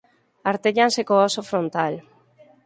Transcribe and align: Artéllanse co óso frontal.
Artéllanse 0.51 1.01
co 1.07 1.15
óso 1.27 1.41
frontal. 1.49 1.93